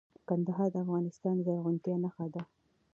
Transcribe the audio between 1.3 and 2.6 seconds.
د زرغونتیا نښه ده.